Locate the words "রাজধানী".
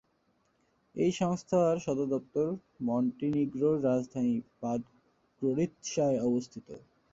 3.83-4.35